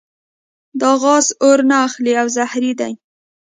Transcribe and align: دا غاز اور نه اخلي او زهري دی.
دا 0.81 0.91
غاز 1.01 1.27
اور 1.43 1.59
نه 1.69 1.77
اخلي 1.87 2.13
او 2.21 2.27
زهري 2.37 2.71
دی. 2.79 2.93